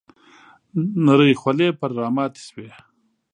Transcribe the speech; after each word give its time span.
نرۍ 1.05 1.33
خولې 1.41 1.69
پر 1.79 1.91
راماتې 2.01 2.41
شوې. 2.47 2.69